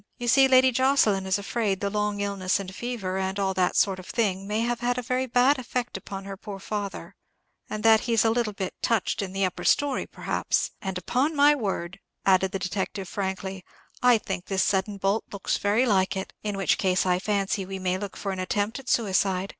You 0.17 0.27
see, 0.27 0.47
Lady 0.47 0.71
Jocelyn 0.71 1.27
is 1.27 1.37
afraid 1.37 1.79
the 1.79 1.91
long 1.91 2.21
illness 2.21 2.59
and 2.59 2.73
fever, 2.73 3.19
and 3.19 3.37
all 3.39 3.53
that 3.53 3.75
sort 3.75 3.99
of 3.99 4.07
thing, 4.07 4.47
may 4.47 4.61
have 4.61 4.79
had 4.79 4.97
a 4.97 5.03
very 5.03 5.27
bad 5.27 5.59
effect 5.59 5.95
upon 5.95 6.25
her 6.25 6.35
poor 6.35 6.57
father, 6.57 7.15
and 7.69 7.83
that 7.83 7.99
he's 7.99 8.25
a 8.25 8.31
little 8.31 8.53
bit 8.53 8.73
touched 8.81 9.21
in 9.21 9.31
the 9.31 9.45
upper 9.45 9.63
story, 9.63 10.07
perhaps;—and, 10.07 10.97
upon 10.97 11.35
my 11.35 11.53
word," 11.53 11.99
added 12.25 12.51
the 12.51 12.57
detective, 12.57 13.07
frankly, 13.07 13.63
"I 14.01 14.17
think 14.17 14.45
this 14.45 14.63
sudden 14.63 14.97
bolt 14.97 15.25
looks 15.31 15.59
very 15.59 15.85
like 15.85 16.17
it. 16.17 16.33
In 16.41 16.57
which 16.57 16.79
case 16.79 17.05
I 17.05 17.19
fancy 17.19 17.63
we 17.63 17.77
may 17.77 17.99
look 17.99 18.17
for 18.17 18.31
an 18.31 18.39
attempt 18.39 18.79
at 18.79 18.89
suicide. 18.89 19.49